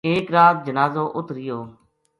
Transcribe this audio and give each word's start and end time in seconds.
ایک 0.09 0.25
رات 0.35 0.55
جنازو 0.65 1.03
اُت 1.17 1.27
رہیو 1.35 1.59